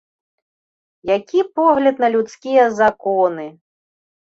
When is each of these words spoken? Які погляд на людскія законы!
Які 1.17 1.39
погляд 1.59 1.95
на 2.05 2.11
людскія 2.15 2.67
законы! 2.81 3.49